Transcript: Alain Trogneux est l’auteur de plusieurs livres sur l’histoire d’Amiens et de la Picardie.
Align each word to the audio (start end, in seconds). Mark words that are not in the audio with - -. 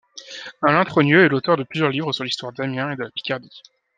Alain 0.63 0.83
Trogneux 0.83 1.25
est 1.25 1.29
l’auteur 1.29 1.57
de 1.57 1.63
plusieurs 1.63 1.91
livres 1.91 2.11
sur 2.11 2.23
l’histoire 2.23 2.51
d’Amiens 2.53 2.91
et 2.91 2.95
de 2.95 3.03
la 3.03 3.11
Picardie. 3.11 3.61